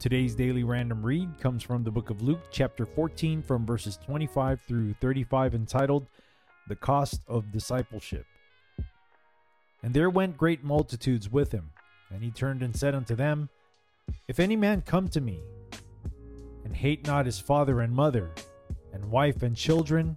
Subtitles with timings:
[0.00, 4.58] Today's daily random read comes from the book of Luke, chapter 14, from verses 25
[4.66, 6.06] through 35, entitled
[6.68, 8.24] The Cost of Discipleship.
[9.82, 11.72] And there went great multitudes with him,
[12.08, 13.50] and he turned and said unto them,
[14.26, 15.42] If any man come to me,
[16.64, 18.30] and hate not his father and mother,
[18.94, 20.16] and wife and children,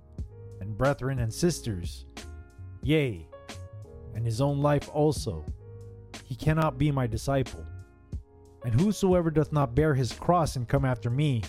[0.61, 2.05] and brethren and sisters,
[2.81, 3.27] yea,
[4.15, 5.43] and his own life also,
[6.23, 7.66] he cannot be my disciple.
[8.63, 11.44] And whosoever doth not bear his cross and come after me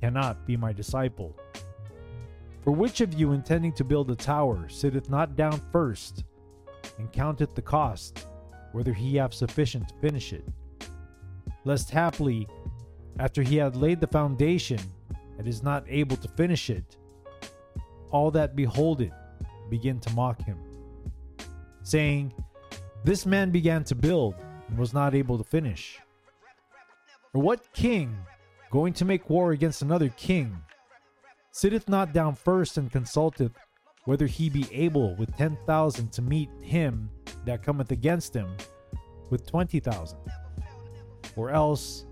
[0.00, 1.36] cannot be my disciple.
[2.62, 6.24] For which of you intending to build a tower sitteth not down first
[6.98, 8.26] and counteth the cost,
[8.72, 10.44] whether he have sufficient to finish it?
[11.64, 12.48] Lest haply,
[13.18, 14.80] after he had laid the foundation
[15.38, 16.96] and is not able to finish it,
[18.10, 19.12] all that behold it
[19.70, 20.58] begin to mock him,
[21.82, 22.32] saying,
[23.04, 24.34] This man began to build
[24.76, 25.98] was not able to finish.
[27.32, 28.16] Or what king,
[28.70, 30.56] going to make war against another king,
[31.52, 33.52] sitteth not down first and consulteth
[34.04, 37.10] whether he be able with ten thousand to meet him
[37.44, 38.56] that cometh against him
[39.30, 40.18] with twenty thousand?
[41.36, 42.06] Or else,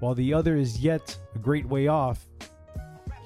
[0.00, 2.26] while the other is yet a great way off,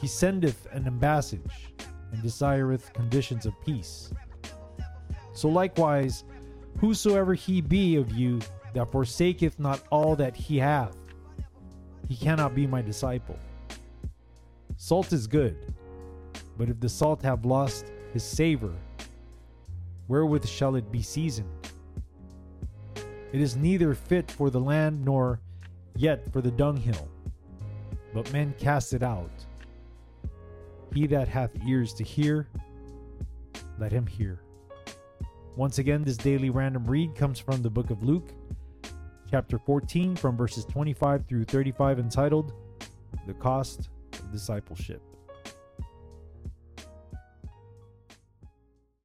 [0.00, 1.72] he sendeth an ambassage
[2.12, 4.12] and desireth conditions of peace.
[5.33, 6.25] So likewise,
[6.78, 8.41] whosoever he be of you
[8.75, 10.97] that forsaketh not all that he hath,
[12.08, 13.39] he cannot be my disciple.
[14.77, 15.75] Salt is good,
[16.58, 18.72] but if the salt have lost his savor,
[20.08, 21.48] wherewith shall it be seasoned?
[23.33, 25.41] It is neither fit for the land nor
[25.97, 27.09] yet for the dunghill,
[28.12, 29.31] but men cast it out.
[30.92, 32.48] He that hath ears to hear,
[33.78, 34.41] let him hear.
[35.56, 38.33] Once again, this daily random read comes from the book of Luke,
[39.30, 42.52] chapter 14, from verses 25 through 35, entitled
[43.28, 45.00] The Cost of Discipleship.